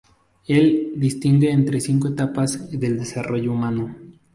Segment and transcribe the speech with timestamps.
[0.47, 3.95] Él distingue entre cinco etapas del desarrollo humano.